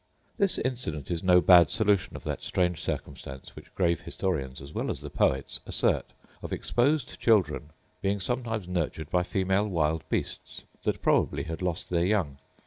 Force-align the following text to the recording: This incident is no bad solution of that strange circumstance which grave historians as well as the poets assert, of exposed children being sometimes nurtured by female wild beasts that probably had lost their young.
This 0.39 0.57
incident 0.57 1.11
is 1.11 1.21
no 1.21 1.41
bad 1.41 1.69
solution 1.69 2.15
of 2.15 2.23
that 2.23 2.41
strange 2.43 2.81
circumstance 2.81 3.55
which 3.55 3.71
grave 3.75 4.01
historians 4.01 4.59
as 4.59 4.73
well 4.73 4.89
as 4.89 5.01
the 5.01 5.11
poets 5.11 5.59
assert, 5.67 6.13
of 6.41 6.51
exposed 6.51 7.19
children 7.19 7.69
being 8.01 8.19
sometimes 8.19 8.67
nurtured 8.67 9.11
by 9.11 9.21
female 9.21 9.67
wild 9.67 10.03
beasts 10.09 10.63
that 10.85 11.03
probably 11.03 11.43
had 11.43 11.61
lost 11.61 11.91
their 11.91 12.03
young. 12.03 12.39